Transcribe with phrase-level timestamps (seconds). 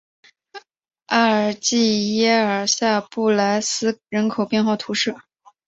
[1.05, 5.13] 阿尔济耶尔下布来斯人口变化图示